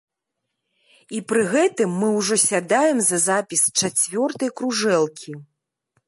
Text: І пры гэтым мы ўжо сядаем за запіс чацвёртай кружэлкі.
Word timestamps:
І 1.17 1.19
пры 1.31 1.41
гэтым 1.51 1.89
мы 2.03 2.07
ўжо 2.19 2.35
сядаем 2.43 2.97
за 3.09 3.19
запіс 3.27 3.61
чацвёртай 3.83 4.49
кружэлкі. 4.63 5.31